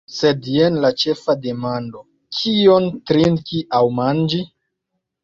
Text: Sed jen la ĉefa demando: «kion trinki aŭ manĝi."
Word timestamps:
Sed 0.11 0.45
jen 0.51 0.77
la 0.85 0.89
ĉefa 1.01 1.35
demando: 1.43 2.01
«kion 2.39 2.87
trinki 3.13 3.61
aŭ 3.81 3.83
manĝi." 3.99 4.41